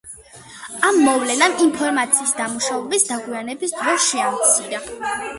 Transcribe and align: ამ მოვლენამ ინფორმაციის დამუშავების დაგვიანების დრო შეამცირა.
ამ 0.87 0.95
მოვლენამ 1.07 1.57
ინფორმაციის 1.65 2.33
დამუშავების 2.39 3.05
დაგვიანების 3.09 3.75
დრო 3.83 3.93
შეამცირა. 4.07 4.81